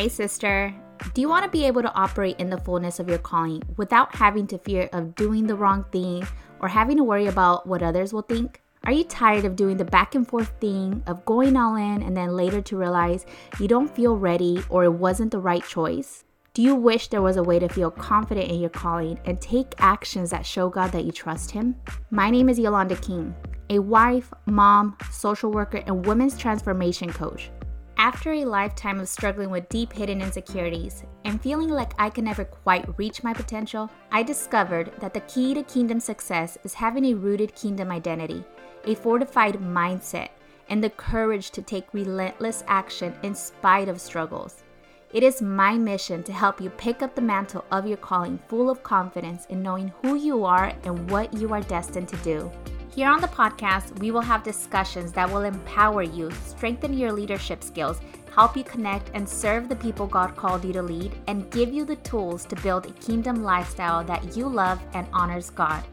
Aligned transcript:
Hey, 0.00 0.08
sister. 0.08 0.74
Do 1.12 1.20
you 1.20 1.28
want 1.28 1.44
to 1.44 1.50
be 1.50 1.66
able 1.66 1.82
to 1.82 1.92
operate 1.92 2.40
in 2.40 2.48
the 2.48 2.56
fullness 2.56 3.00
of 3.00 3.08
your 3.10 3.18
calling 3.18 3.62
without 3.76 4.14
having 4.14 4.46
to 4.46 4.56
fear 4.56 4.88
of 4.94 5.14
doing 5.14 5.46
the 5.46 5.54
wrong 5.54 5.84
thing 5.92 6.26
or 6.60 6.68
having 6.68 6.96
to 6.96 7.04
worry 7.04 7.26
about 7.26 7.66
what 7.66 7.82
others 7.82 8.14
will 8.14 8.22
think? 8.22 8.62
Are 8.84 8.92
you 8.92 9.04
tired 9.04 9.44
of 9.44 9.56
doing 9.56 9.76
the 9.76 9.84
back 9.84 10.14
and 10.14 10.26
forth 10.26 10.54
thing 10.58 11.02
of 11.06 11.26
going 11.26 11.54
all 11.54 11.76
in 11.76 12.02
and 12.02 12.16
then 12.16 12.34
later 12.34 12.62
to 12.62 12.78
realize 12.78 13.26
you 13.58 13.68
don't 13.68 13.94
feel 13.94 14.16
ready 14.16 14.64
or 14.70 14.84
it 14.84 14.94
wasn't 14.94 15.32
the 15.32 15.38
right 15.38 15.62
choice? 15.62 16.24
Do 16.54 16.62
you 16.62 16.74
wish 16.76 17.08
there 17.08 17.20
was 17.20 17.36
a 17.36 17.42
way 17.42 17.58
to 17.58 17.68
feel 17.68 17.90
confident 17.90 18.50
in 18.50 18.58
your 18.58 18.70
calling 18.70 19.20
and 19.26 19.38
take 19.38 19.74
actions 19.76 20.30
that 20.30 20.46
show 20.46 20.70
God 20.70 20.92
that 20.92 21.04
you 21.04 21.12
trust 21.12 21.50
Him? 21.50 21.76
My 22.10 22.30
name 22.30 22.48
is 22.48 22.58
Yolanda 22.58 22.96
King, 22.96 23.34
a 23.68 23.80
wife, 23.80 24.32
mom, 24.46 24.96
social 25.10 25.52
worker, 25.52 25.82
and 25.84 26.06
women's 26.06 26.38
transformation 26.38 27.12
coach. 27.12 27.50
After 28.00 28.32
a 28.32 28.46
lifetime 28.46 28.98
of 28.98 29.10
struggling 29.10 29.50
with 29.50 29.68
deep 29.68 29.92
hidden 29.92 30.22
insecurities 30.22 31.04
and 31.26 31.38
feeling 31.38 31.68
like 31.68 31.92
I 31.98 32.08
could 32.08 32.24
never 32.24 32.46
quite 32.46 32.98
reach 32.98 33.22
my 33.22 33.34
potential, 33.34 33.90
I 34.10 34.22
discovered 34.22 34.90
that 35.00 35.12
the 35.12 35.20
key 35.20 35.52
to 35.52 35.62
kingdom 35.62 36.00
success 36.00 36.56
is 36.64 36.72
having 36.72 37.04
a 37.04 37.14
rooted 37.14 37.54
kingdom 37.54 37.90
identity, 37.90 38.42
a 38.86 38.94
fortified 38.94 39.56
mindset, 39.56 40.30
and 40.70 40.82
the 40.82 40.88
courage 40.88 41.50
to 41.50 41.60
take 41.60 41.92
relentless 41.92 42.64
action 42.66 43.14
in 43.22 43.34
spite 43.34 43.90
of 43.90 44.00
struggles. 44.00 44.64
It 45.12 45.22
is 45.22 45.42
my 45.42 45.76
mission 45.76 46.22
to 46.22 46.32
help 46.32 46.58
you 46.58 46.70
pick 46.70 47.02
up 47.02 47.14
the 47.14 47.20
mantle 47.20 47.66
of 47.70 47.86
your 47.86 47.98
calling 47.98 48.40
full 48.48 48.70
of 48.70 48.82
confidence 48.82 49.44
in 49.50 49.62
knowing 49.62 49.92
who 50.00 50.14
you 50.14 50.46
are 50.46 50.72
and 50.84 51.10
what 51.10 51.34
you 51.34 51.52
are 51.52 51.60
destined 51.60 52.08
to 52.08 52.16
do. 52.18 52.50
Here 52.92 53.08
on 53.08 53.20
the 53.20 53.28
podcast, 53.28 53.96
we 54.00 54.10
will 54.10 54.20
have 54.20 54.42
discussions 54.42 55.12
that 55.12 55.30
will 55.30 55.42
empower 55.42 56.02
you, 56.02 56.28
strengthen 56.44 56.92
your 56.92 57.12
leadership 57.12 57.62
skills, 57.62 58.00
help 58.34 58.56
you 58.56 58.64
connect 58.64 59.12
and 59.14 59.28
serve 59.28 59.68
the 59.68 59.76
people 59.76 60.08
God 60.08 60.34
called 60.34 60.64
you 60.64 60.72
to 60.72 60.82
lead, 60.82 61.14
and 61.28 61.48
give 61.52 61.72
you 61.72 61.84
the 61.84 61.96
tools 61.96 62.44
to 62.46 62.56
build 62.56 62.86
a 62.86 62.92
kingdom 62.94 63.44
lifestyle 63.44 64.02
that 64.04 64.36
you 64.36 64.48
love 64.48 64.80
and 64.94 65.06
honors 65.12 65.50
God. 65.50 65.84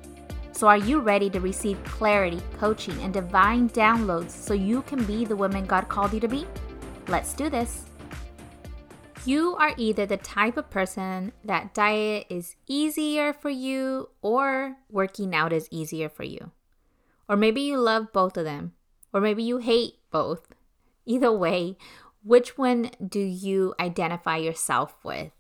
So, 0.54 0.68
are 0.68 0.78
you 0.78 1.00
ready 1.00 1.30
to 1.30 1.40
receive 1.40 1.84
clarity, 1.84 2.42
coaching, 2.58 3.00
and 3.04 3.14
divine 3.14 3.70
downloads 3.70 4.32
so 4.32 4.56
you 4.56 4.82
can 4.82 5.04
be 5.04 5.24
the 5.24 5.36
woman 5.36 5.68
God 5.68 5.90
called 5.90 6.14
you 6.14 6.20
to 6.20 6.28
be? 6.28 6.48
Let's 7.08 7.34
do 7.34 7.48
this. 7.48 7.86
You 9.24 9.56
are 9.58 9.76
either 9.78 10.08
the 10.08 10.18
type 10.18 10.58
of 10.58 10.72
person 10.72 11.32
that 11.46 11.76
diet 11.76 12.26
is 12.32 12.56
easier 12.66 13.34
for 13.34 13.52
you 13.52 14.10
or 14.24 14.78
working 14.90 15.36
out 15.36 15.54
is 15.54 15.68
easier 15.70 16.10
for 16.10 16.24
you. 16.24 16.52
Or 17.30 17.36
maybe 17.36 17.62
you 17.62 17.78
love 17.78 18.14
both 18.14 18.38
of 18.38 18.46
them. 18.46 18.74
Or 19.14 19.22
maybe 19.22 19.44
you 19.44 19.58
hate 19.58 19.96
both. 20.12 20.54
Either 21.06 21.32
way, 21.32 21.78
which 22.24 22.58
one 22.58 22.92
do 23.06 23.20
you 23.20 23.74
identify 23.80 24.38
yourself 24.38 24.98
with? 25.04 25.32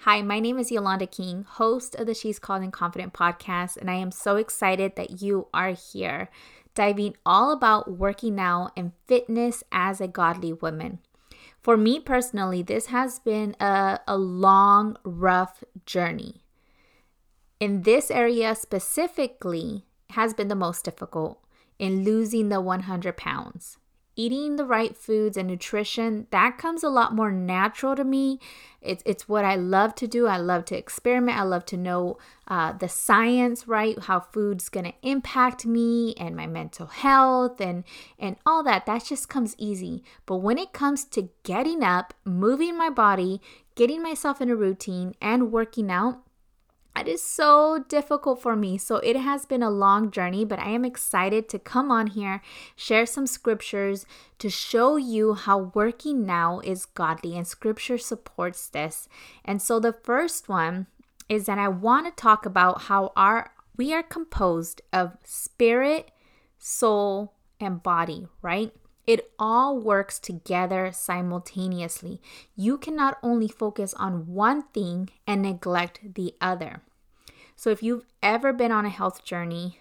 Hi, 0.00 0.22
my 0.22 0.40
name 0.40 0.58
is 0.58 0.70
Yolanda 0.70 1.06
King, 1.06 1.44
host 1.48 1.94
of 1.94 2.06
the 2.06 2.14
She's 2.14 2.38
Called 2.38 2.62
and 2.62 2.72
Confident 2.72 3.12
podcast, 3.14 3.76
and 3.76 3.90
I 3.90 3.94
am 3.94 4.10
so 4.10 4.36
excited 4.36 4.94
that 4.96 5.22
you 5.22 5.48
are 5.54 5.70
here, 5.70 6.28
diving 6.74 7.16
all 7.24 7.50
about 7.50 7.90
working 7.90 8.38
out 8.38 8.72
and 8.76 8.92
fitness 9.06 9.64
as 9.72 10.00
a 10.00 10.06
godly 10.06 10.52
woman. 10.52 11.00
For 11.62 11.76
me 11.76 11.98
personally, 11.98 12.62
this 12.62 12.86
has 12.86 13.18
been 13.18 13.56
a, 13.58 14.00
a 14.06 14.16
long, 14.16 14.96
rough 15.02 15.64
journey. 15.86 16.42
In 17.58 17.82
this 17.82 18.10
area 18.10 18.54
specifically, 18.54 19.85
has 20.10 20.34
been 20.34 20.48
the 20.48 20.54
most 20.54 20.84
difficult 20.84 21.40
in 21.78 22.04
losing 22.04 22.48
the 22.48 22.60
100 22.60 23.16
pounds. 23.16 23.78
Eating 24.18 24.56
the 24.56 24.64
right 24.64 24.96
foods 24.96 25.36
and 25.36 25.46
nutrition, 25.46 26.26
that 26.30 26.56
comes 26.56 26.82
a 26.82 26.88
lot 26.88 27.14
more 27.14 27.30
natural 27.30 27.94
to 27.94 28.02
me. 28.02 28.40
It's, 28.80 29.02
it's 29.04 29.28
what 29.28 29.44
I 29.44 29.56
love 29.56 29.94
to 29.96 30.06
do. 30.06 30.26
I 30.26 30.38
love 30.38 30.64
to 30.66 30.76
experiment. 30.76 31.38
I 31.38 31.42
love 31.42 31.66
to 31.66 31.76
know 31.76 32.16
uh, 32.48 32.72
the 32.72 32.88
science, 32.88 33.68
right? 33.68 33.98
How 33.98 34.20
food's 34.20 34.70
to 34.70 34.94
impact 35.02 35.66
me 35.66 36.14
and 36.14 36.34
my 36.34 36.46
mental 36.46 36.86
health 36.86 37.60
and, 37.60 37.84
and 38.18 38.36
all 38.46 38.62
that. 38.62 38.86
That 38.86 39.04
just 39.04 39.28
comes 39.28 39.54
easy. 39.58 40.02
But 40.24 40.36
when 40.36 40.56
it 40.56 40.72
comes 40.72 41.04
to 41.06 41.28
getting 41.42 41.82
up, 41.82 42.14
moving 42.24 42.78
my 42.78 42.88
body, 42.88 43.42
getting 43.74 44.02
myself 44.02 44.40
in 44.40 44.48
a 44.48 44.56
routine, 44.56 45.14
and 45.20 45.52
working 45.52 45.90
out, 45.90 46.25
it 46.98 47.08
is 47.08 47.22
so 47.22 47.84
difficult 47.88 48.40
for 48.40 48.56
me. 48.56 48.78
So 48.78 48.96
it 48.96 49.16
has 49.16 49.46
been 49.46 49.62
a 49.62 49.70
long 49.70 50.10
journey, 50.10 50.44
but 50.44 50.58
I 50.58 50.70
am 50.70 50.84
excited 50.84 51.48
to 51.50 51.58
come 51.58 51.90
on 51.90 52.08
here, 52.08 52.42
share 52.74 53.06
some 53.06 53.26
scriptures 53.26 54.06
to 54.38 54.50
show 54.50 54.96
you 54.96 55.34
how 55.34 55.70
working 55.74 56.24
now 56.24 56.60
is 56.60 56.86
godly, 56.86 57.36
and 57.36 57.46
scripture 57.46 57.98
supports 57.98 58.68
this. 58.68 59.08
And 59.44 59.60
so 59.60 59.78
the 59.78 59.92
first 59.92 60.48
one 60.48 60.86
is 61.28 61.46
that 61.46 61.58
I 61.58 61.68
want 61.68 62.06
to 62.06 62.22
talk 62.22 62.46
about 62.46 62.82
how 62.82 63.12
our 63.16 63.52
we 63.76 63.92
are 63.92 64.02
composed 64.02 64.80
of 64.92 65.18
spirit, 65.22 66.10
soul, 66.58 67.34
and 67.60 67.82
body, 67.82 68.26
right? 68.40 68.72
It 69.06 69.30
all 69.38 69.78
works 69.78 70.18
together 70.18 70.90
simultaneously. 70.92 72.20
You 72.56 72.76
cannot 72.76 73.18
only 73.22 73.48
focus 73.48 73.94
on 73.94 74.26
one 74.26 74.62
thing 74.74 75.10
and 75.26 75.42
neglect 75.42 76.14
the 76.14 76.34
other. 76.40 76.82
So 77.54 77.70
if 77.70 77.82
you've 77.82 78.04
ever 78.22 78.52
been 78.52 78.72
on 78.72 78.84
a 78.84 78.90
health 78.90 79.24
journey, 79.24 79.78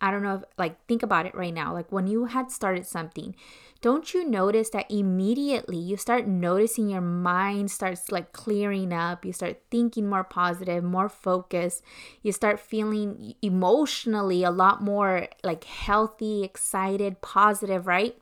I 0.00 0.10
don't 0.10 0.22
know 0.22 0.36
if, 0.36 0.42
like, 0.58 0.84
think 0.86 1.02
about 1.02 1.26
it 1.26 1.34
right 1.34 1.54
now. 1.54 1.72
Like, 1.72 1.90
when 1.90 2.06
you 2.06 2.26
had 2.26 2.50
started 2.50 2.86
something, 2.86 3.34
don't 3.80 4.12
you 4.12 4.28
notice 4.28 4.70
that 4.70 4.90
immediately 4.90 5.76
you 5.76 5.96
start 5.96 6.26
noticing 6.26 6.88
your 6.88 7.00
mind 7.00 7.70
starts 7.70 8.12
like 8.12 8.32
clearing 8.32 8.92
up? 8.92 9.24
You 9.24 9.32
start 9.32 9.62
thinking 9.70 10.08
more 10.08 10.24
positive, 10.24 10.84
more 10.84 11.08
focused. 11.08 11.82
You 12.22 12.32
start 12.32 12.60
feeling 12.60 13.34
emotionally 13.42 14.44
a 14.44 14.50
lot 14.50 14.82
more 14.82 15.28
like 15.42 15.64
healthy, 15.64 16.44
excited, 16.44 17.20
positive, 17.20 17.86
right? 17.86 18.16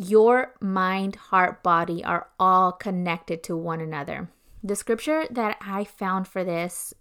Your 0.00 0.54
mind, 0.60 1.16
heart, 1.16 1.64
body 1.64 2.04
are 2.04 2.28
all 2.38 2.70
connected 2.70 3.42
to 3.42 3.56
one 3.56 3.80
another. 3.80 4.30
The 4.62 4.76
scripture 4.76 5.24
that 5.28 5.56
I 5.60 5.82
found 5.82 6.28
for 6.28 6.44
this 6.44 6.94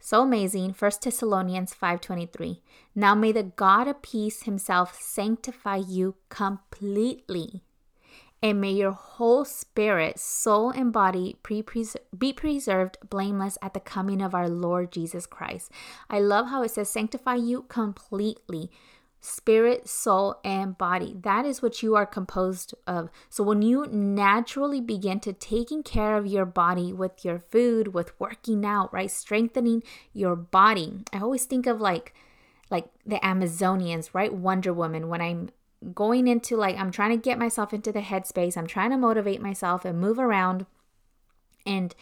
so 0.00 0.22
amazing 0.22 0.74
1 0.76 0.90
thessalonians 1.02 1.74
5.23 1.74 2.60
now 2.94 3.14
may 3.14 3.32
the 3.32 3.42
god 3.42 3.86
of 3.86 4.00
peace 4.00 4.44
himself 4.44 4.98
sanctify 4.98 5.76
you 5.76 6.16
completely 6.30 7.62
and 8.42 8.60
may 8.60 8.72
your 8.72 8.92
whole 8.92 9.44
spirit 9.44 10.18
soul 10.18 10.70
and 10.70 10.90
body 10.92 11.36
be 12.16 12.32
preserved 12.32 12.96
blameless 13.10 13.58
at 13.60 13.74
the 13.74 13.80
coming 13.80 14.22
of 14.22 14.34
our 14.34 14.48
lord 14.48 14.90
jesus 14.90 15.26
christ. 15.26 15.70
I 16.08 16.18
love 16.20 16.46
how 16.46 16.62
it 16.62 16.70
says 16.70 16.88
sanctify 16.88 17.34
you 17.34 17.66
completely 17.68 18.70
spirit, 19.20 19.88
soul, 19.88 20.40
and 20.44 20.78
body. 20.78 21.14
That 21.22 21.44
is 21.44 21.60
what 21.60 21.82
you 21.82 21.94
are 21.94 22.06
composed 22.06 22.74
of. 22.86 23.10
So 23.28 23.44
when 23.44 23.62
you 23.62 23.86
naturally 23.86 24.80
begin 24.80 25.20
to 25.20 25.32
taking 25.32 25.82
care 25.82 26.16
of 26.16 26.26
your 26.26 26.46
body 26.46 26.92
with 26.92 27.24
your 27.24 27.38
food, 27.38 27.94
with 27.94 28.18
working 28.18 28.64
out, 28.64 28.92
right? 28.92 29.10
Strengthening 29.10 29.82
your 30.12 30.36
body. 30.36 31.04
I 31.12 31.18
always 31.18 31.44
think 31.44 31.66
of 31.66 31.80
like 31.80 32.14
like 32.70 32.86
the 33.04 33.16
Amazonians, 33.16 34.10
right? 34.12 34.32
Wonder 34.32 34.72
Woman 34.72 35.08
when 35.08 35.20
I'm 35.20 35.50
going 35.94 36.28
into 36.28 36.56
like 36.56 36.76
I'm 36.76 36.90
trying 36.90 37.10
to 37.10 37.16
get 37.16 37.38
myself 37.38 37.72
into 37.74 37.92
the 37.92 38.00
headspace. 38.00 38.56
I'm 38.56 38.66
trying 38.66 38.90
to 38.90 38.98
motivate 38.98 39.42
myself 39.42 39.84
and 39.84 40.00
move 40.00 40.18
around 40.18 40.66
and 41.66 41.94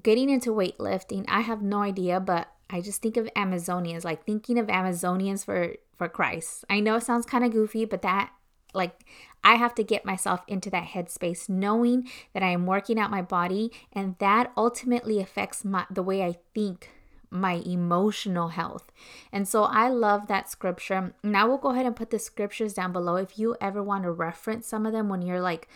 getting 0.00 0.30
into 0.30 0.50
weightlifting. 0.50 1.24
I 1.28 1.40
have 1.40 1.62
no 1.62 1.82
idea, 1.82 2.20
but 2.20 2.48
I 2.70 2.80
just 2.80 3.02
think 3.02 3.16
of 3.16 3.28
Amazonians, 3.36 4.04
like 4.04 4.24
thinking 4.24 4.58
of 4.58 4.68
Amazonians 4.68 5.44
for 5.44 5.74
for 6.02 6.08
Christ. 6.08 6.64
I 6.68 6.80
know 6.80 6.96
it 6.96 7.04
sounds 7.04 7.26
kind 7.26 7.44
of 7.44 7.52
goofy, 7.52 7.84
but 7.84 8.02
that 8.02 8.32
like 8.74 9.04
I 9.44 9.54
have 9.54 9.72
to 9.76 9.84
get 9.84 10.04
myself 10.04 10.40
into 10.48 10.68
that 10.70 10.88
headspace 10.88 11.48
knowing 11.48 12.08
that 12.32 12.42
I 12.42 12.48
am 12.48 12.66
working 12.66 12.98
out 12.98 13.08
my 13.08 13.22
body 13.22 13.70
and 13.92 14.16
that 14.18 14.50
ultimately 14.56 15.20
affects 15.20 15.64
my 15.64 15.84
the 15.88 16.02
way 16.02 16.24
I 16.24 16.38
think 16.54 16.90
my 17.30 17.62
emotional 17.64 18.48
health. 18.48 18.90
And 19.30 19.46
so 19.46 19.62
I 19.62 19.90
love 19.90 20.26
that 20.26 20.50
scripture. 20.50 21.14
Now 21.22 21.46
we'll 21.46 21.58
go 21.58 21.70
ahead 21.70 21.86
and 21.86 21.94
put 21.94 22.10
the 22.10 22.18
scriptures 22.18 22.74
down 22.74 22.92
below 22.92 23.14
if 23.14 23.38
you 23.38 23.56
ever 23.60 23.80
want 23.80 24.02
to 24.02 24.10
reference 24.10 24.66
some 24.66 24.84
of 24.84 24.92
them 24.92 25.08
when 25.08 25.22
you're 25.22 25.40
like 25.40 25.68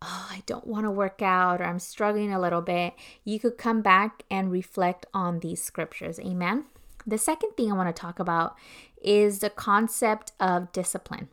oh, 0.00 0.28
I 0.30 0.42
don't 0.46 0.66
want 0.66 0.84
to 0.84 0.90
work 0.90 1.20
out 1.20 1.60
or 1.60 1.64
I'm 1.64 1.78
struggling 1.78 2.32
a 2.32 2.40
little 2.40 2.60
bit, 2.60 2.92
you 3.24 3.40
could 3.40 3.56
come 3.56 3.80
back 3.80 4.22
and 4.30 4.52
reflect 4.52 5.06
on 5.14 5.40
these 5.40 5.62
scriptures. 5.62 6.20
Amen. 6.20 6.66
The 7.06 7.18
second 7.18 7.50
thing 7.56 7.70
I 7.70 7.74
want 7.74 7.94
to 7.94 8.00
talk 8.00 8.18
about 8.18 8.56
is 9.02 9.38
the 9.38 9.50
concept 9.50 10.32
of 10.40 10.72
discipline. 10.72 11.28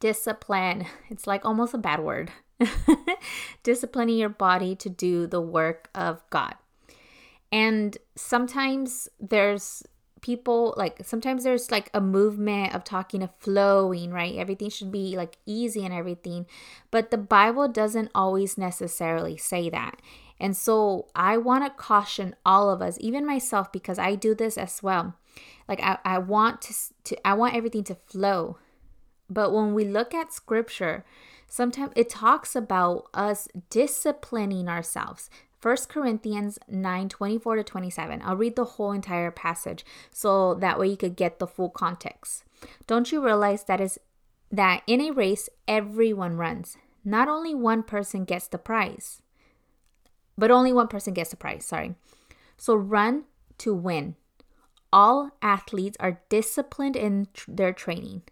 Discipline, 0.00 0.86
it's 1.10 1.26
like 1.26 1.44
almost 1.44 1.74
a 1.74 1.78
bad 1.78 2.00
word. 2.00 2.30
Disciplining 3.62 4.16
your 4.16 4.28
body 4.28 4.74
to 4.76 4.88
do 4.88 5.26
the 5.26 5.40
work 5.40 5.90
of 5.94 6.22
God. 6.30 6.54
And 7.52 7.96
sometimes 8.16 9.08
there's 9.20 9.84
people 10.24 10.72
like 10.78 11.04
sometimes 11.04 11.44
there's 11.44 11.70
like 11.70 11.90
a 11.92 12.00
movement 12.00 12.74
of 12.74 12.82
talking 12.82 13.22
of 13.22 13.30
flowing, 13.38 14.10
right? 14.10 14.36
Everything 14.36 14.70
should 14.70 14.90
be 14.90 15.16
like 15.16 15.36
easy 15.44 15.84
and 15.84 15.92
everything. 15.92 16.46
But 16.90 17.10
the 17.10 17.18
Bible 17.18 17.68
doesn't 17.68 18.10
always 18.14 18.56
necessarily 18.56 19.36
say 19.36 19.68
that. 19.68 20.00
And 20.44 20.54
so 20.54 21.06
I 21.14 21.38
want 21.38 21.64
to 21.64 21.70
caution 21.70 22.36
all 22.44 22.68
of 22.68 22.82
us, 22.82 22.98
even 23.00 23.24
myself, 23.24 23.72
because 23.72 23.98
I 23.98 24.14
do 24.14 24.34
this 24.34 24.58
as 24.58 24.82
well. 24.82 25.14
Like 25.66 25.80
I, 25.82 25.96
I 26.04 26.18
want 26.18 26.60
to, 26.60 26.74
to 27.04 27.26
I 27.26 27.32
want 27.32 27.54
everything 27.54 27.82
to 27.84 27.94
flow. 27.94 28.58
But 29.30 29.54
when 29.54 29.72
we 29.72 29.86
look 29.86 30.12
at 30.12 30.34
scripture, 30.34 31.02
sometimes 31.48 31.94
it 31.96 32.10
talks 32.10 32.54
about 32.54 33.06
us 33.14 33.48
disciplining 33.70 34.68
ourselves. 34.68 35.30
1 35.62 35.76
Corinthians 35.88 36.58
9 36.68 37.08
24 37.08 37.56
to 37.56 37.64
27. 37.64 38.20
I'll 38.22 38.36
read 38.36 38.54
the 38.54 38.66
whole 38.66 38.92
entire 38.92 39.30
passage 39.30 39.82
so 40.10 40.52
that 40.56 40.78
way 40.78 40.88
you 40.88 40.98
could 40.98 41.16
get 41.16 41.38
the 41.38 41.46
full 41.46 41.70
context. 41.70 42.44
Don't 42.86 43.10
you 43.10 43.24
realize 43.24 43.64
that 43.64 43.80
is 43.80 43.98
that 44.52 44.82
in 44.86 45.00
a 45.00 45.10
race 45.10 45.48
everyone 45.66 46.36
runs. 46.36 46.76
Not 47.02 47.28
only 47.28 47.54
one 47.54 47.82
person 47.82 48.26
gets 48.26 48.46
the 48.46 48.58
prize, 48.58 49.22
but 50.36 50.50
only 50.50 50.72
one 50.72 50.88
person 50.88 51.14
gets 51.14 51.30
the 51.30 51.36
prize, 51.36 51.64
sorry. 51.64 51.94
So 52.56 52.74
run 52.74 53.24
to 53.58 53.74
win. 53.74 54.16
All 54.92 55.30
athletes 55.42 55.96
are 56.00 56.20
disciplined 56.28 56.96
in 56.96 57.28
tr- 57.34 57.50
their 57.50 57.72
training. 57.72 58.22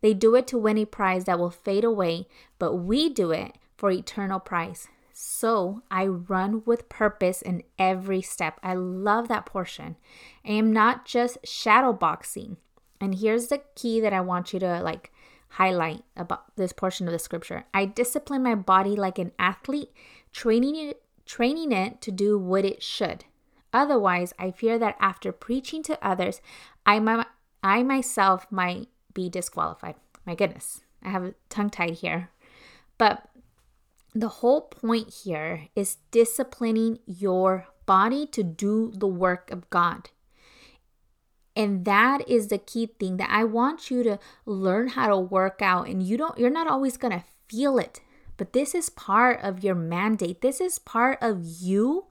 They 0.00 0.14
do 0.14 0.34
it 0.36 0.46
to 0.48 0.58
win 0.58 0.78
a 0.78 0.84
prize 0.84 1.24
that 1.24 1.38
will 1.38 1.50
fade 1.50 1.84
away, 1.84 2.28
but 2.58 2.76
we 2.76 3.08
do 3.08 3.32
it 3.32 3.56
for 3.76 3.90
eternal 3.90 4.38
prize. 4.38 4.88
So 5.12 5.82
I 5.90 6.06
run 6.06 6.62
with 6.66 6.88
purpose 6.88 7.40
in 7.40 7.62
every 7.78 8.20
step. 8.20 8.60
I 8.62 8.74
love 8.74 9.28
that 9.28 9.46
portion. 9.46 9.96
I 10.44 10.52
am 10.52 10.72
not 10.72 11.06
just 11.06 11.38
shadow 11.44 11.92
boxing. 11.92 12.58
And 13.00 13.14
here's 13.14 13.48
the 13.48 13.62
key 13.74 14.00
that 14.00 14.12
I 14.12 14.20
want 14.20 14.52
you 14.52 14.60
to 14.60 14.82
like 14.82 15.10
highlight 15.48 16.02
about 16.16 16.54
this 16.56 16.72
portion 16.72 17.08
of 17.08 17.12
the 17.12 17.18
scripture. 17.18 17.64
I 17.72 17.86
discipline 17.86 18.42
my 18.42 18.54
body 18.54 18.94
like 18.94 19.18
an 19.18 19.32
athlete, 19.38 19.90
training 20.32 20.76
it 20.76 21.02
training 21.26 21.72
it 21.72 22.00
to 22.02 22.10
do 22.10 22.38
what 22.38 22.64
it 22.64 22.82
should. 22.82 23.24
Otherwise, 23.72 24.32
I 24.38 24.52
fear 24.52 24.78
that 24.78 24.96
after 25.00 25.32
preaching 25.32 25.82
to 25.84 26.06
others, 26.06 26.40
I 26.86 26.98
might 27.00 27.26
I 27.62 27.82
myself 27.82 28.46
might 28.50 28.88
be 29.12 29.28
disqualified. 29.28 29.96
My 30.24 30.34
goodness, 30.34 30.82
I 31.02 31.10
have 31.10 31.34
tongue 31.48 31.70
tied 31.70 31.94
here. 31.94 32.30
But 32.96 33.28
the 34.14 34.28
whole 34.28 34.62
point 34.62 35.12
here 35.24 35.68
is 35.74 35.98
disciplining 36.10 37.00
your 37.06 37.66
body 37.84 38.26
to 38.28 38.42
do 38.42 38.92
the 38.94 39.06
work 39.06 39.50
of 39.50 39.68
God. 39.68 40.10
And 41.54 41.84
that 41.84 42.28
is 42.28 42.48
the 42.48 42.58
key 42.58 42.86
thing 42.86 43.16
that 43.16 43.30
I 43.30 43.44
want 43.44 43.90
you 43.90 44.02
to 44.02 44.18
learn 44.44 44.88
how 44.88 45.08
to 45.08 45.18
work 45.18 45.60
out 45.62 45.88
and 45.88 46.02
you 46.02 46.16
don't 46.16 46.38
you're 46.38 46.50
not 46.50 46.66
always 46.66 46.96
going 46.96 47.18
to 47.18 47.24
feel 47.48 47.78
it. 47.78 48.00
But 48.36 48.52
this 48.52 48.74
is 48.74 48.90
part 48.90 49.40
of 49.42 49.64
your 49.64 49.74
mandate. 49.74 50.40
This 50.40 50.60
is 50.60 50.78
part 50.78 51.18
of 51.20 51.42
you 51.44 52.06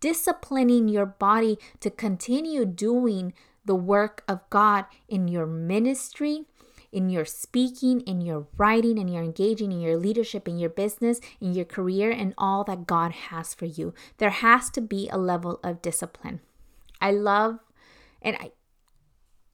disciplining 0.00 0.88
your 0.88 1.06
body 1.06 1.58
to 1.80 1.90
continue 1.90 2.64
doing 2.66 3.32
the 3.64 3.74
work 3.74 4.22
of 4.28 4.40
God 4.50 4.84
in 5.08 5.28
your 5.28 5.46
ministry, 5.46 6.44
in 6.92 7.08
your 7.08 7.24
speaking, 7.24 8.00
in 8.02 8.20
your 8.20 8.46
writing, 8.56 8.98
in 8.98 9.08
your 9.08 9.22
engaging, 9.22 9.72
in 9.72 9.80
your 9.80 9.96
leadership, 9.96 10.46
in 10.46 10.58
your 10.58 10.68
business, 10.68 11.20
in 11.40 11.54
your 11.54 11.64
career, 11.64 12.10
and 12.10 12.34
all 12.36 12.64
that 12.64 12.86
God 12.86 13.12
has 13.12 13.54
for 13.54 13.64
you. 13.64 13.94
There 14.18 14.30
has 14.30 14.70
to 14.70 14.80
be 14.80 15.08
a 15.08 15.18
level 15.18 15.58
of 15.64 15.82
discipline. 15.82 16.40
I 17.00 17.10
love, 17.10 17.58
and 18.22 18.36
I 18.36 18.52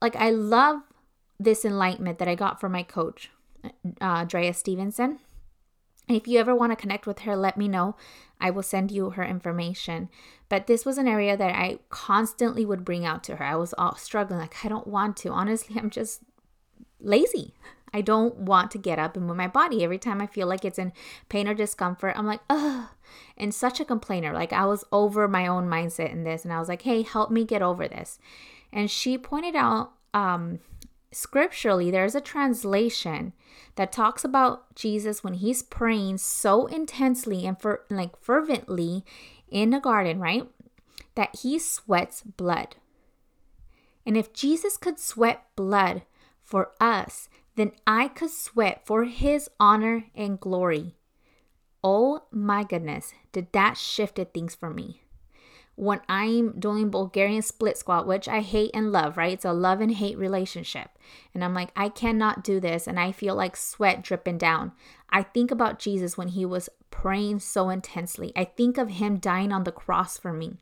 like, 0.02 0.16
I 0.16 0.30
love 0.30 0.80
this 1.38 1.64
enlightenment 1.64 2.18
that 2.18 2.28
I 2.28 2.34
got 2.34 2.60
from 2.60 2.72
my 2.72 2.82
coach, 2.82 3.30
uh, 4.00 4.24
Drea 4.24 4.52
Stevenson. 4.52 5.20
If 6.14 6.26
you 6.28 6.38
ever 6.38 6.54
want 6.54 6.72
to 6.72 6.76
connect 6.76 7.06
with 7.06 7.20
her, 7.20 7.36
let 7.36 7.56
me 7.56 7.68
know. 7.68 7.96
I 8.40 8.50
will 8.50 8.62
send 8.62 8.90
you 8.90 9.10
her 9.10 9.24
information. 9.24 10.08
But 10.48 10.66
this 10.66 10.84
was 10.84 10.98
an 10.98 11.08
area 11.08 11.36
that 11.36 11.54
I 11.54 11.78
constantly 11.88 12.64
would 12.64 12.84
bring 12.84 13.04
out 13.04 13.22
to 13.24 13.36
her. 13.36 13.44
I 13.44 13.56
was 13.56 13.74
all 13.76 13.96
struggling, 13.96 14.40
like, 14.40 14.64
I 14.64 14.68
don't 14.68 14.86
want 14.86 15.16
to. 15.18 15.30
Honestly, 15.30 15.76
I'm 15.78 15.90
just 15.90 16.22
lazy. 17.00 17.54
I 17.92 18.00
don't 18.00 18.36
want 18.36 18.70
to 18.72 18.78
get 18.78 18.98
up 18.98 19.16
and 19.16 19.26
move 19.26 19.36
my 19.36 19.48
body. 19.48 19.82
Every 19.82 19.98
time 19.98 20.20
I 20.20 20.26
feel 20.26 20.46
like 20.46 20.64
it's 20.64 20.78
in 20.78 20.92
pain 21.28 21.48
or 21.48 21.54
discomfort, 21.54 22.14
I'm 22.16 22.26
like, 22.26 22.40
ugh, 22.48 22.88
and 23.36 23.54
such 23.54 23.80
a 23.80 23.84
complainer. 23.84 24.32
Like 24.32 24.52
I 24.52 24.64
was 24.66 24.84
over 24.92 25.26
my 25.26 25.46
own 25.46 25.68
mindset 25.68 26.12
in 26.12 26.24
this, 26.24 26.44
and 26.44 26.52
I 26.52 26.58
was 26.58 26.68
like, 26.68 26.82
hey, 26.82 27.02
help 27.02 27.30
me 27.30 27.44
get 27.44 27.62
over 27.62 27.88
this. 27.88 28.18
And 28.72 28.90
she 28.90 29.18
pointed 29.18 29.56
out 29.56 29.92
um, 30.14 30.60
scripturally, 31.12 31.90
there's 31.90 32.14
a 32.14 32.20
translation 32.20 33.32
that 33.76 33.92
talks 33.92 34.24
about 34.24 34.74
Jesus 34.74 35.24
when 35.24 35.34
he's 35.34 35.62
praying 35.62 36.18
so 36.18 36.66
intensely 36.66 37.46
and 37.46 37.56
like 37.88 38.20
fervently 38.20 39.04
in 39.48 39.70
the 39.70 39.80
garden, 39.80 40.20
right? 40.20 40.48
That 41.14 41.40
he 41.42 41.58
sweats 41.58 42.22
blood. 42.22 42.76
And 44.06 44.16
if 44.16 44.32
Jesus 44.32 44.76
could 44.76 44.98
sweat 44.98 45.44
blood, 45.56 46.02
for 46.50 46.72
us, 46.80 47.28
then 47.54 47.70
I 47.86 48.08
could 48.08 48.30
sweat 48.30 48.84
for 48.84 49.04
his 49.04 49.48
honor 49.60 50.06
and 50.16 50.40
glory. 50.40 50.96
Oh 51.82 52.24
my 52.32 52.64
goodness, 52.64 53.14
did 53.30 53.52
that 53.52 53.76
shifted 53.76 54.34
things 54.34 54.56
for 54.56 54.68
me. 54.68 55.02
When 55.76 56.00
I'm 56.08 56.58
doing 56.60 56.90
Bulgarian 56.90 57.42
split 57.42 57.78
squat, 57.78 58.06
which 58.06 58.28
I 58.28 58.40
hate 58.40 58.70
and 58.74 58.92
love, 58.92 59.16
right? 59.16 59.32
It's 59.32 59.46
a 59.46 59.52
love 59.52 59.80
and 59.80 59.92
hate 59.92 60.18
relationship. 60.18 60.90
And 61.32 61.42
I'm 61.42 61.54
like, 61.54 61.70
I 61.74 61.88
cannot 61.88 62.44
do 62.44 62.60
this. 62.60 62.86
And 62.86 63.00
I 63.00 63.12
feel 63.12 63.34
like 63.34 63.56
sweat 63.56 64.02
dripping 64.02 64.38
down. 64.38 64.72
I 65.08 65.22
think 65.22 65.50
about 65.50 65.78
Jesus 65.78 66.18
when 66.18 66.28
he 66.28 66.44
was 66.44 66.68
praying 66.90 67.40
so 67.40 67.70
intensely. 67.70 68.32
I 68.36 68.44
think 68.44 68.76
of 68.76 68.90
him 68.90 69.16
dying 69.18 69.52
on 69.52 69.64
the 69.64 69.72
cross 69.72 70.18
for 70.18 70.32
me. 70.32 70.58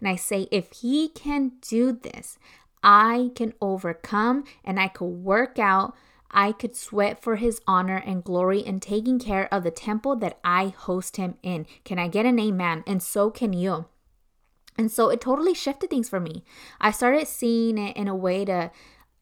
And 0.00 0.08
I 0.08 0.16
say, 0.16 0.48
if 0.50 0.72
he 0.72 1.08
can 1.08 1.52
do 1.60 1.92
this, 1.92 2.38
I 2.82 3.30
can 3.34 3.54
overcome 3.60 4.44
and 4.64 4.80
I 4.80 4.88
could 4.88 5.06
work 5.06 5.58
out. 5.58 5.94
I 6.30 6.52
could 6.52 6.76
sweat 6.76 7.22
for 7.22 7.36
his 7.36 7.60
honor 7.66 8.02
and 8.04 8.24
glory 8.24 8.60
in 8.60 8.80
taking 8.80 9.18
care 9.18 9.52
of 9.54 9.62
the 9.62 9.70
temple 9.70 10.16
that 10.16 10.38
I 10.44 10.68
host 10.68 11.16
him 11.16 11.36
in. 11.42 11.66
Can 11.84 11.98
I 11.98 12.08
get 12.08 12.26
an 12.26 12.38
amen? 12.38 12.84
And 12.86 13.02
so 13.02 13.30
can 13.30 13.52
you. 13.52 13.86
And 14.78 14.90
so 14.90 15.08
it 15.08 15.20
totally 15.20 15.54
shifted 15.54 15.90
things 15.90 16.08
for 16.08 16.20
me. 16.20 16.44
I 16.80 16.90
started 16.90 17.26
seeing 17.26 17.78
it 17.78 17.96
in 17.96 18.08
a 18.08 18.14
way 18.14 18.44
to 18.44 18.70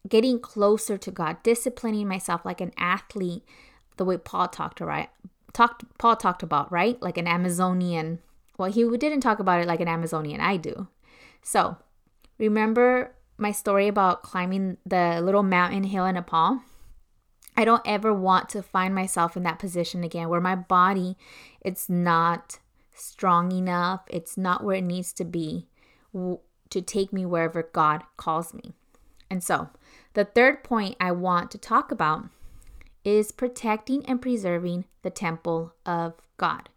getting 0.07 0.39
closer 0.39 0.97
to 0.97 1.11
God, 1.11 1.41
disciplining 1.43 2.07
myself 2.07 2.45
like 2.45 2.61
an 2.61 2.73
athlete, 2.77 3.43
the 3.97 4.05
way 4.05 4.17
Paul 4.17 4.47
talked 4.49 4.81
right 4.81 5.09
talked 5.55 5.85
Paul 5.97 6.15
talked 6.15 6.43
about, 6.43 6.71
right? 6.71 7.01
Like 7.01 7.17
an 7.17 7.27
Amazonian. 7.27 8.19
Well, 8.57 8.71
he 8.71 8.83
didn't 8.97 9.21
talk 9.21 9.39
about 9.39 9.61
it 9.61 9.67
like 9.67 9.79
an 9.79 9.87
Amazonian. 9.87 10.41
I 10.41 10.57
do. 10.57 10.87
So, 11.41 11.77
remember 12.37 13.15
my 13.37 13.51
story 13.51 13.87
about 13.87 14.21
climbing 14.21 14.77
the 14.85 15.21
little 15.21 15.43
mountain 15.43 15.85
hill 15.85 16.05
in 16.05 16.15
Nepal, 16.15 16.61
I 17.57 17.65
don't 17.65 17.81
ever 17.85 18.13
want 18.13 18.49
to 18.49 18.61
find 18.61 18.93
myself 18.93 19.35
in 19.35 19.43
that 19.43 19.59
position 19.59 20.03
again 20.03 20.29
where 20.29 20.41
my 20.41 20.55
body 20.55 21.17
it's 21.61 21.89
not 21.89 22.59
strong 22.95 23.51
enough, 23.51 24.01
it's 24.07 24.37
not 24.37 24.63
where 24.63 24.77
it 24.77 24.83
needs 24.83 25.13
to 25.13 25.25
be 25.25 25.67
to 26.13 26.81
take 26.81 27.13
me 27.13 27.25
wherever 27.25 27.63
God 27.63 28.03
calls 28.17 28.53
me. 28.53 28.73
And 29.29 29.43
so, 29.43 29.69
the 30.13 30.25
third 30.25 30.63
point 30.63 30.95
I 30.99 31.11
want 31.11 31.51
to 31.51 31.57
talk 31.57 31.91
about 31.91 32.25
is 33.03 33.31
protecting 33.31 34.05
and 34.05 34.21
preserving 34.21 34.85
the 35.01 35.09
temple 35.09 35.73
of 35.85 36.13
God 36.37 36.69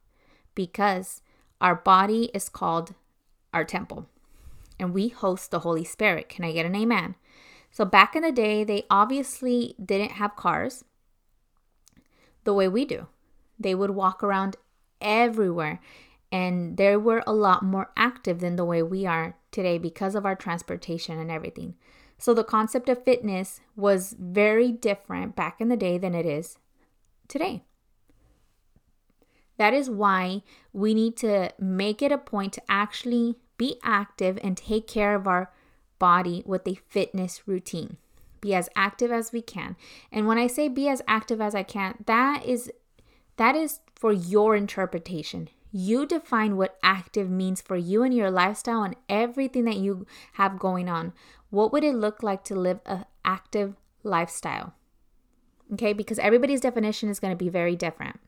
because 0.54 1.22
our 1.60 1.74
body 1.74 2.30
is 2.34 2.48
called 2.48 2.94
our 3.52 3.64
temple 3.64 4.06
and 4.78 4.92
we 4.92 5.08
host 5.08 5.50
the 5.50 5.60
Holy 5.60 5.84
Spirit. 5.84 6.28
Can 6.28 6.44
I 6.44 6.52
get 6.52 6.66
an 6.66 6.76
amen? 6.76 7.14
So, 7.70 7.84
back 7.84 8.16
in 8.16 8.22
the 8.22 8.32
day, 8.32 8.64
they 8.64 8.84
obviously 8.90 9.74
didn't 9.82 10.12
have 10.12 10.36
cars 10.36 10.84
the 12.44 12.54
way 12.54 12.66
we 12.66 12.84
do. 12.84 13.06
They 13.58 13.74
would 13.74 13.90
walk 13.90 14.22
around 14.22 14.56
everywhere, 15.00 15.80
and 16.30 16.76
they 16.76 16.96
were 16.96 17.22
a 17.26 17.32
lot 17.32 17.62
more 17.62 17.90
active 17.96 18.40
than 18.40 18.56
the 18.56 18.64
way 18.64 18.82
we 18.82 19.06
are 19.06 19.36
today 19.50 19.78
because 19.78 20.14
of 20.14 20.26
our 20.26 20.36
transportation 20.36 21.18
and 21.18 21.30
everything. 21.30 21.74
So, 22.18 22.34
the 22.34 22.44
concept 22.44 22.88
of 22.88 23.04
fitness 23.04 23.60
was 23.76 24.14
very 24.18 24.72
different 24.72 25.36
back 25.36 25.60
in 25.60 25.68
the 25.68 25.76
day 25.76 25.98
than 25.98 26.14
it 26.14 26.26
is 26.26 26.58
today. 27.28 27.62
That 29.56 29.74
is 29.74 29.90
why 29.90 30.42
we 30.72 30.94
need 30.94 31.16
to 31.18 31.50
make 31.58 32.02
it 32.02 32.12
a 32.12 32.18
point 32.18 32.52
to 32.54 32.62
actually 32.68 33.36
be 33.56 33.78
active 33.82 34.38
and 34.42 34.56
take 34.56 34.86
care 34.86 35.14
of 35.14 35.26
our 35.26 35.52
body 35.98 36.42
with 36.46 36.66
a 36.66 36.78
fitness 36.88 37.42
routine. 37.46 37.96
Be 38.40 38.54
as 38.54 38.68
active 38.76 39.10
as 39.10 39.32
we 39.32 39.42
can. 39.42 39.76
And 40.12 40.26
when 40.26 40.38
I 40.38 40.46
say 40.46 40.68
be 40.68 40.88
as 40.88 41.02
active 41.08 41.40
as 41.40 41.56
I 41.56 41.64
can, 41.64 42.04
that 42.06 42.44
is 42.46 42.70
that 43.36 43.56
is 43.56 43.80
for 43.94 44.12
your 44.12 44.54
interpretation. 44.54 45.48
You 45.70 46.06
define 46.06 46.56
what 46.56 46.78
active 46.82 47.28
means 47.28 47.60
for 47.60 47.76
you 47.76 48.02
and 48.02 48.14
your 48.14 48.30
lifestyle 48.30 48.82
and 48.82 48.96
everything 49.08 49.64
that 49.64 49.76
you 49.76 50.06
have 50.34 50.58
going 50.58 50.88
on. 50.88 51.12
what 51.50 51.72
would 51.72 51.84
it 51.84 51.94
look 51.94 52.22
like 52.22 52.44
to 52.44 52.54
live 52.54 52.80
an 52.84 53.06
active 53.24 53.74
lifestyle? 54.02 54.74
Okay, 55.72 55.92
because 55.92 56.18
everybody's 56.18 56.60
definition 56.60 57.08
is 57.08 57.20
going 57.20 57.32
to 57.32 57.44
be 57.44 57.48
very 57.48 57.76
different. 57.76 58.20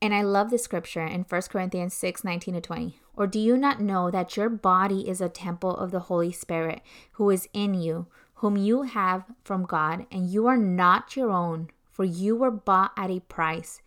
And 0.00 0.14
I 0.14 0.22
love 0.22 0.50
the 0.50 0.58
scripture 0.58 1.04
in 1.04 1.22
1 1.22 1.42
Corinthians 1.50 1.94
6 1.94 2.22
19 2.22 2.54
to 2.54 2.60
20. 2.60 3.00
Or 3.16 3.26
do 3.26 3.40
you 3.40 3.56
not 3.56 3.80
know 3.80 4.10
that 4.12 4.36
your 4.36 4.48
body 4.48 5.08
is 5.08 5.20
a 5.20 5.28
temple 5.28 5.76
of 5.76 5.90
the 5.90 6.00
Holy 6.00 6.30
Spirit 6.30 6.82
who 7.12 7.30
is 7.30 7.48
in 7.52 7.74
you, 7.74 8.06
whom 8.34 8.56
you 8.56 8.82
have 8.82 9.24
from 9.42 9.64
God, 9.64 10.06
and 10.12 10.30
you 10.30 10.46
are 10.46 10.56
not 10.56 11.16
your 11.16 11.30
own, 11.30 11.70
for 11.90 12.04
you 12.04 12.36
were 12.36 12.52
bought 12.52 12.92
at 12.96 13.10
a 13.10 13.18
price? 13.20 13.82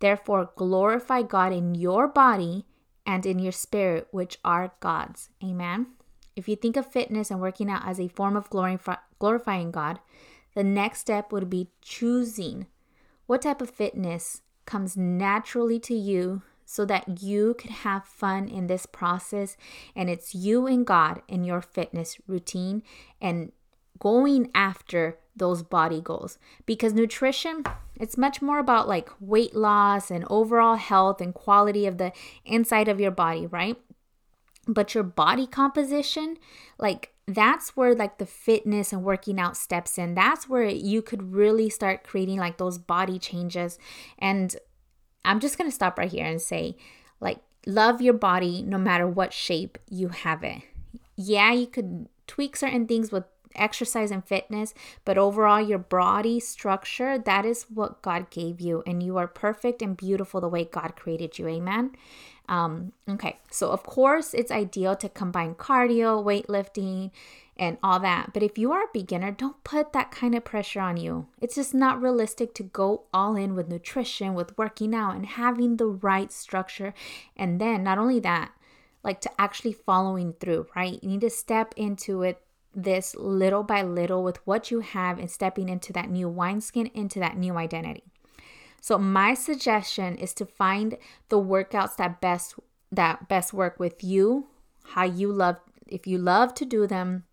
Therefore, 0.00 0.50
glorify 0.56 1.22
God 1.22 1.52
in 1.52 1.74
your 1.74 2.08
body 2.08 2.66
and 3.06 3.24
in 3.24 3.38
your 3.38 3.52
spirit, 3.52 4.08
which 4.10 4.38
are 4.44 4.72
God's. 4.80 5.30
Amen. 5.42 5.86
If 6.34 6.48
you 6.48 6.56
think 6.56 6.76
of 6.76 6.90
fitness 6.90 7.30
and 7.30 7.40
working 7.40 7.70
out 7.70 7.86
as 7.86 7.98
a 7.98 8.08
form 8.08 8.36
of 8.36 8.50
glorifying 8.50 9.70
God, 9.70 10.00
the 10.54 10.64
next 10.64 11.00
step 11.00 11.32
would 11.32 11.48
be 11.48 11.70
choosing 11.80 12.66
what 13.26 13.42
type 13.42 13.60
of 13.60 13.70
fitness 13.70 14.42
comes 14.66 14.96
naturally 14.96 15.78
to 15.80 15.94
you 15.94 16.42
so 16.64 16.84
that 16.84 17.22
you 17.22 17.54
can 17.54 17.70
have 17.70 18.04
fun 18.04 18.48
in 18.48 18.66
this 18.66 18.86
process 18.86 19.56
and 19.94 20.10
it's 20.10 20.34
you 20.34 20.66
and 20.66 20.84
God 20.86 21.22
in 21.28 21.44
your 21.44 21.62
fitness 21.62 22.18
routine 22.26 22.82
and 23.20 23.52
going 23.98 24.50
after 24.54 25.18
those 25.36 25.62
body 25.62 26.00
goals. 26.00 26.38
Because 26.64 26.94
nutrition 26.94 27.62
it's 27.98 28.18
much 28.18 28.42
more 28.42 28.58
about 28.58 28.88
like 28.88 29.10
weight 29.20 29.54
loss 29.54 30.10
and 30.10 30.24
overall 30.28 30.76
health 30.76 31.20
and 31.20 31.32
quality 31.34 31.86
of 31.86 31.98
the 31.98 32.12
inside 32.44 32.88
of 32.88 33.00
your 33.00 33.10
body 33.10 33.46
right? 33.46 33.76
But 34.68 34.94
your 34.94 35.04
body 35.04 35.46
composition 35.46 36.38
like 36.78 37.12
that's 37.28 37.76
where 37.76 37.94
like 37.94 38.18
the 38.18 38.26
fitness 38.26 38.92
and 38.92 39.02
working 39.02 39.40
out 39.40 39.56
steps 39.56 39.98
in. 39.98 40.14
That's 40.14 40.48
where 40.48 40.64
you 40.64 41.02
could 41.02 41.32
really 41.32 41.68
start 41.68 42.04
creating 42.04 42.38
like 42.38 42.58
those 42.58 42.78
body 42.78 43.18
changes. 43.18 43.78
And 44.18 44.54
i'm 45.24 45.40
just 45.40 45.58
going 45.58 45.68
to 45.68 45.74
stop 45.74 45.98
right 45.98 46.12
here 46.12 46.24
and 46.24 46.40
say 46.40 46.76
like 47.20 47.40
love 47.66 48.00
your 48.00 48.14
body 48.14 48.62
no 48.62 48.78
matter 48.78 49.08
what 49.08 49.32
shape 49.32 49.78
you 49.90 50.08
have 50.08 50.44
it. 50.44 50.62
Yeah 51.16 51.52
you 51.52 51.66
could 51.66 52.08
tweak 52.26 52.56
certain 52.56 52.86
things 52.86 53.10
with 53.10 53.24
exercise 53.56 54.10
and 54.10 54.24
fitness 54.24 54.74
but 55.04 55.18
overall 55.18 55.60
your 55.60 55.78
body 55.78 56.38
structure 56.38 57.18
that 57.18 57.44
is 57.44 57.64
what 57.64 58.02
god 58.02 58.30
gave 58.30 58.60
you 58.60 58.82
and 58.86 59.02
you 59.02 59.16
are 59.16 59.28
perfect 59.28 59.82
and 59.82 59.96
beautiful 59.96 60.40
the 60.40 60.48
way 60.48 60.64
god 60.64 60.94
created 60.96 61.38
you 61.38 61.48
amen 61.48 61.92
um, 62.48 62.92
okay, 63.08 63.38
so 63.50 63.70
of 63.70 63.82
course, 63.82 64.32
it's 64.32 64.50
ideal 64.50 64.96
to 64.96 65.08
combine 65.08 65.54
cardio, 65.54 66.22
weightlifting, 66.22 67.10
and 67.56 67.78
all 67.82 67.98
that. 68.00 68.32
But 68.32 68.42
if 68.42 68.58
you 68.58 68.72
are 68.72 68.84
a 68.84 68.92
beginner, 68.92 69.32
don't 69.32 69.62
put 69.64 69.92
that 69.92 70.10
kind 70.10 70.34
of 70.34 70.44
pressure 70.44 70.80
on 70.80 70.96
you. 70.96 71.26
It's 71.40 71.54
just 71.54 71.74
not 71.74 72.00
realistic 72.00 72.54
to 72.54 72.62
go 72.62 73.04
all 73.12 73.34
in 73.34 73.54
with 73.54 73.68
nutrition, 73.68 74.34
with 74.34 74.56
working 74.56 74.94
out, 74.94 75.16
and 75.16 75.26
having 75.26 75.76
the 75.76 75.86
right 75.86 76.30
structure. 76.30 76.94
And 77.36 77.60
then, 77.60 77.82
not 77.82 77.98
only 77.98 78.20
that, 78.20 78.52
like 79.02 79.20
to 79.22 79.30
actually 79.40 79.72
following 79.72 80.34
through, 80.34 80.66
right? 80.76 81.02
You 81.02 81.08
need 81.08 81.20
to 81.22 81.30
step 81.30 81.74
into 81.76 82.22
it 82.22 82.42
this 82.76 83.16
little 83.16 83.62
by 83.62 83.82
little 83.82 84.22
with 84.22 84.46
what 84.46 84.70
you 84.70 84.80
have 84.80 85.18
and 85.18 85.30
stepping 85.30 85.70
into 85.70 85.92
that 85.94 86.10
new 86.10 86.28
wineskin, 86.28 86.90
into 86.94 87.18
that 87.18 87.38
new 87.38 87.56
identity. 87.56 88.04
So 88.82 88.98
my 88.98 89.34
suggestion 89.34 90.16
is 90.16 90.34
to 90.34 90.44
find 90.44 90.98
the 91.30 91.40
workouts 91.40 91.96
that 91.96 92.20
best 92.20 92.54
that 92.92 93.28
best 93.28 93.52
work 93.52 93.80
with 93.80 94.04
you, 94.04 94.46
how 94.84 95.04
you 95.04 95.32
love 95.32 95.56
if 95.88 96.06
you 96.06 96.18
love 96.18 96.54
to 96.54 96.64
do 96.64 96.86
them 96.86 97.24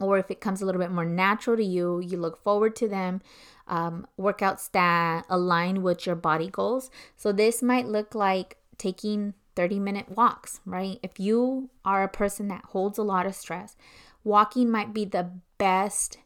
or 0.00 0.18
if 0.18 0.30
it 0.30 0.40
comes 0.40 0.60
a 0.60 0.66
little 0.66 0.80
bit 0.80 0.90
more 0.90 1.04
natural 1.04 1.56
to 1.56 1.64
you, 1.64 2.00
you 2.00 2.18
look 2.18 2.42
forward 2.42 2.74
to 2.76 2.88
them. 2.88 3.22
Um, 3.66 4.06
workouts 4.18 4.70
that 4.72 5.24
align 5.30 5.82
with 5.82 6.04
your 6.04 6.16
body 6.16 6.50
goals. 6.50 6.90
So 7.16 7.32
this 7.32 7.62
might 7.62 7.86
look 7.86 8.14
like 8.14 8.58
taking 8.76 9.32
30 9.56 9.78
minute 9.78 10.10
walks, 10.10 10.60
right? 10.66 10.98
If 11.02 11.18
you 11.18 11.70
are 11.84 12.02
a 12.02 12.08
person 12.08 12.48
that 12.48 12.64
holds 12.66 12.98
a 12.98 13.02
lot 13.02 13.24
of 13.24 13.34
stress, 13.34 13.76
walking 14.24 14.70
might 14.70 14.92
be 14.92 15.04
the 15.04 15.30
best 15.58 16.18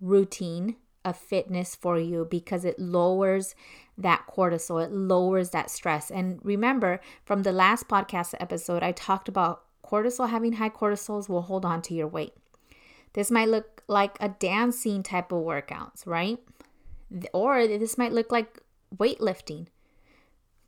routine 0.00 0.76
of 1.04 1.16
fitness 1.16 1.74
for 1.74 1.98
you 1.98 2.26
because 2.30 2.64
it 2.64 2.78
lowers 2.78 3.54
that 3.98 4.24
cortisol, 4.28 4.84
it 4.84 4.92
lowers 4.92 5.50
that 5.50 5.70
stress. 5.70 6.10
And 6.10 6.40
remember, 6.42 7.00
from 7.24 7.42
the 7.42 7.52
last 7.52 7.88
podcast 7.88 8.34
episode, 8.40 8.82
I 8.82 8.92
talked 8.92 9.28
about 9.28 9.64
cortisol 9.84 10.30
having 10.30 10.54
high 10.54 10.70
cortisols 10.70 11.28
will 11.28 11.42
hold 11.42 11.64
on 11.64 11.82
to 11.82 11.94
your 11.94 12.06
weight. 12.06 12.34
This 13.12 13.30
might 13.30 13.48
look 13.48 13.82
like 13.88 14.16
a 14.20 14.28
dancing 14.28 15.02
type 15.02 15.32
of 15.32 15.42
workouts, 15.42 16.06
right? 16.06 16.38
Or 17.32 17.66
this 17.66 17.98
might 17.98 18.12
look 18.12 18.30
like 18.30 18.60
weightlifting, 18.96 19.66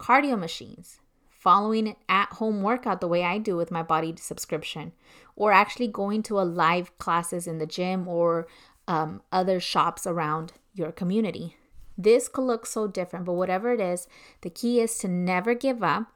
cardio 0.00 0.38
machines, 0.38 0.98
following 1.42 1.88
an 1.88 1.96
at 2.08 2.28
home 2.34 2.62
workout 2.62 3.00
the 3.00 3.08
way 3.08 3.24
I 3.24 3.38
do 3.38 3.56
with 3.56 3.72
my 3.72 3.82
body 3.82 4.14
subscription, 4.16 4.92
or 5.34 5.52
actually 5.52 5.88
going 5.88 6.22
to 6.24 6.38
a 6.38 6.42
live 6.42 6.96
classes 6.98 7.46
in 7.48 7.58
the 7.58 7.66
gym 7.66 8.06
or 8.06 8.46
um, 8.86 9.22
other 9.32 9.58
shops 9.58 10.06
around 10.06 10.52
your 10.72 10.92
community. 10.92 11.56
This 11.98 12.28
could 12.28 12.42
look 12.42 12.64
so 12.64 12.86
different, 12.86 13.24
but 13.24 13.32
whatever 13.32 13.72
it 13.72 13.80
is, 13.80 14.06
the 14.42 14.50
key 14.50 14.80
is 14.80 14.96
to 14.98 15.08
never 15.08 15.54
give 15.54 15.82
up. 15.82 16.12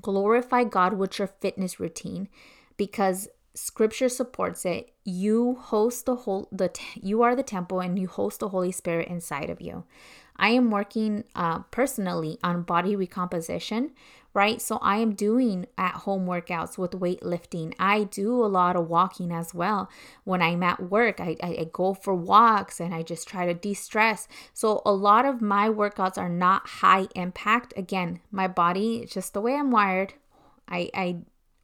Glorify 0.00 0.64
God 0.64 0.94
with 0.94 1.18
your 1.18 1.28
fitness 1.28 1.78
routine 1.78 2.28
because 2.78 3.28
scripture 3.54 4.08
supports 4.08 4.64
it. 4.64 4.92
You 5.04 5.56
host 5.60 6.06
the 6.06 6.16
whole 6.16 6.48
the 6.50 6.70
you 6.94 7.22
are 7.22 7.36
the 7.36 7.42
temple 7.42 7.80
and 7.80 7.98
you 7.98 8.08
host 8.08 8.40
the 8.40 8.48
Holy 8.48 8.72
Spirit 8.72 9.08
inside 9.08 9.50
of 9.50 9.60
you. 9.60 9.84
I 10.42 10.48
am 10.48 10.72
working 10.72 11.22
uh, 11.36 11.60
personally 11.70 12.36
on 12.42 12.62
body 12.62 12.96
recomposition, 12.96 13.92
right? 14.34 14.60
So 14.60 14.78
I 14.78 14.96
am 14.96 15.14
doing 15.14 15.66
at 15.78 15.94
home 15.94 16.26
workouts 16.26 16.76
with 16.76 16.90
weightlifting. 16.92 17.74
I 17.78 18.02
do 18.02 18.44
a 18.44 18.46
lot 18.46 18.74
of 18.74 18.88
walking 18.88 19.30
as 19.30 19.54
well. 19.54 19.88
When 20.24 20.42
I'm 20.42 20.64
at 20.64 20.90
work, 20.90 21.20
I, 21.20 21.36
I, 21.40 21.48
I 21.60 21.70
go 21.72 21.94
for 21.94 22.12
walks 22.12 22.80
and 22.80 22.92
I 22.92 23.04
just 23.04 23.28
try 23.28 23.46
to 23.46 23.54
de 23.54 23.72
stress. 23.72 24.26
So 24.52 24.82
a 24.84 24.92
lot 24.92 25.24
of 25.24 25.40
my 25.40 25.68
workouts 25.68 26.18
are 26.18 26.28
not 26.28 26.66
high 26.66 27.06
impact. 27.14 27.72
Again, 27.76 28.18
my 28.32 28.48
body, 28.48 29.06
just 29.08 29.34
the 29.34 29.40
way 29.40 29.54
I'm 29.54 29.70
wired, 29.70 30.14
I, 30.68 30.90
I 30.92 31.18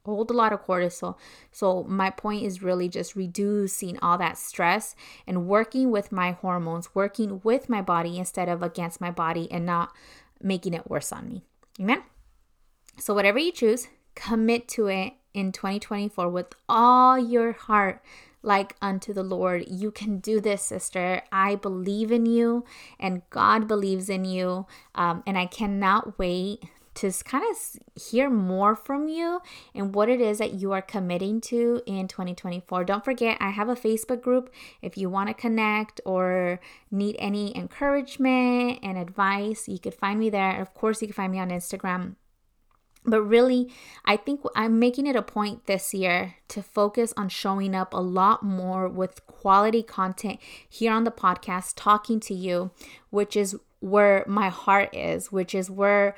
hold 0.09 0.29
a 0.29 0.33
lot 0.33 0.53
of 0.53 0.65
cortisol. 0.65 1.17
So 1.51 1.83
my 1.83 2.09
point 2.09 2.43
is 2.43 2.61
really 2.61 2.89
just 2.89 3.15
reducing 3.15 3.97
all 3.99 4.17
that 4.17 4.37
stress 4.37 4.95
and 5.25 5.47
working 5.47 5.91
with 5.91 6.11
my 6.11 6.31
hormones, 6.31 6.93
working 6.93 7.41
with 7.43 7.69
my 7.69 7.81
body 7.81 8.17
instead 8.17 8.49
of 8.49 8.61
against 8.61 8.99
my 8.99 9.11
body 9.11 9.51
and 9.51 9.65
not 9.65 9.93
making 10.41 10.73
it 10.73 10.89
worse 10.89 11.11
on 11.11 11.27
me. 11.27 11.43
Amen. 11.79 12.03
So, 12.97 13.13
whatever 13.13 13.39
you 13.39 13.51
choose, 13.51 13.87
commit 14.15 14.67
to 14.69 14.87
it 14.87 15.13
in 15.33 15.51
2024 15.51 16.29
with 16.29 16.53
all 16.67 17.17
your 17.17 17.53
heart, 17.53 18.03
like 18.41 18.75
unto 18.81 19.13
the 19.13 19.23
Lord. 19.23 19.65
You 19.67 19.91
can 19.91 20.19
do 20.19 20.41
this, 20.41 20.61
sister. 20.61 21.21
I 21.31 21.55
believe 21.55 22.11
in 22.11 22.25
you, 22.25 22.65
and 22.99 23.21
God 23.29 23.67
believes 23.67 24.09
in 24.09 24.25
you. 24.25 24.65
Um, 24.95 25.23
and 25.25 25.37
I 25.37 25.45
cannot 25.45 26.19
wait 26.19 26.63
to 26.99 27.11
kind 27.23 27.45
of 27.49 28.01
hear 28.01 28.29
more 28.29 28.75
from 28.75 29.07
you 29.07 29.41
and 29.73 29.95
what 29.95 30.09
it 30.09 30.19
is 30.19 30.37
that 30.39 30.53
you 30.53 30.71
are 30.73 30.81
committing 30.81 31.39
to 31.39 31.81
in 31.85 32.07
2024. 32.07 32.83
Don't 32.83 33.05
forget, 33.05 33.37
I 33.39 33.51
have 33.51 33.69
a 33.69 33.75
Facebook 33.75 34.21
group 34.21 34.53
if 34.81 34.97
you 34.97 35.09
want 35.09 35.29
to 35.29 35.33
connect 35.33 36.01
or 36.05 36.59
need 36.91 37.15
any 37.19 37.55
encouragement 37.55 38.79
and 38.83 38.97
advice. 38.97 39.67
You 39.67 39.79
could 39.79 39.93
find 39.93 40.19
me 40.19 40.29
there. 40.29 40.59
Of 40.59 40.73
course, 40.73 41.01
you 41.01 41.07
can 41.07 41.13
find 41.15 41.31
me 41.31 41.39
on 41.39 41.49
Instagram 41.49 42.15
but 43.05 43.21
really, 43.21 43.71
I 44.05 44.17
think 44.17 44.41
I'm 44.55 44.77
making 44.77 45.07
it 45.07 45.15
a 45.15 45.21
point 45.21 45.65
this 45.65 45.93
year 45.93 46.35
to 46.49 46.61
focus 46.61 47.13
on 47.15 47.29
showing 47.29 47.73
up 47.73 47.93
a 47.93 48.01
lot 48.01 48.43
more 48.43 48.89
with 48.89 49.25
quality 49.25 49.81
content 49.81 50.39
here 50.67 50.91
on 50.91 51.05
the 51.05 51.11
podcast, 51.11 51.73
talking 51.75 52.19
to 52.21 52.33
you, 52.33 52.71
which 53.09 53.37
is 53.37 53.55
where 53.79 54.25
my 54.27 54.49
heart 54.49 54.93
is, 54.93 55.31
which 55.31 55.55
is 55.55 55.71
where 55.71 56.15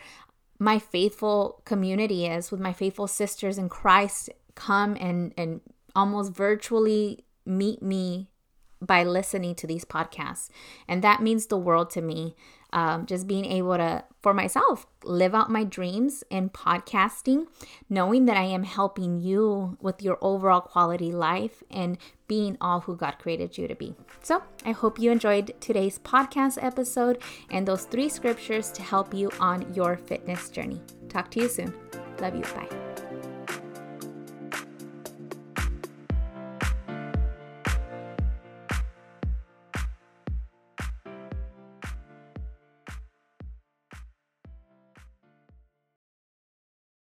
my 0.61 0.77
faithful 0.77 1.59
community 1.65 2.27
is, 2.27 2.51
with 2.51 2.59
my 2.59 2.71
faithful 2.71 3.07
sisters 3.07 3.57
in 3.57 3.67
Christ 3.67 4.29
come 4.53 4.95
and, 4.99 5.33
and 5.35 5.59
almost 5.95 6.33
virtually 6.33 7.25
meet 7.47 7.81
me 7.81 8.29
by 8.79 9.03
listening 9.03 9.55
to 9.55 9.65
these 9.65 9.83
podcasts. 9.83 10.49
And 10.87 11.03
that 11.03 11.19
means 11.19 11.47
the 11.47 11.57
world 11.57 11.89
to 11.91 12.01
me 12.03 12.35
um, 12.73 13.05
just 13.05 13.27
being 13.27 13.45
able 13.45 13.77
to, 13.77 14.03
for 14.21 14.33
myself, 14.33 14.85
live 15.03 15.35
out 15.35 15.51
my 15.51 15.63
dreams 15.63 16.23
in 16.29 16.49
podcasting, 16.49 17.47
knowing 17.89 18.25
that 18.25 18.37
I 18.37 18.43
am 18.43 18.63
helping 18.63 19.19
you 19.19 19.77
with 19.81 20.01
your 20.01 20.17
overall 20.21 20.61
quality 20.61 21.11
life 21.11 21.63
and 21.69 21.97
being 22.27 22.57
all 22.61 22.81
who 22.81 22.95
God 22.95 23.17
created 23.19 23.57
you 23.57 23.67
to 23.67 23.75
be. 23.75 23.95
So 24.21 24.43
I 24.65 24.71
hope 24.71 24.99
you 24.99 25.11
enjoyed 25.11 25.53
today's 25.59 25.99
podcast 25.99 26.63
episode 26.63 27.21
and 27.49 27.67
those 27.67 27.85
three 27.85 28.09
scriptures 28.09 28.71
to 28.71 28.81
help 28.81 29.13
you 29.13 29.31
on 29.39 29.73
your 29.73 29.97
fitness 29.97 30.49
journey. 30.49 30.81
Talk 31.09 31.29
to 31.31 31.41
you 31.41 31.49
soon. 31.49 31.73
Love 32.19 32.35
you. 32.35 32.43
Bye. 32.43 32.90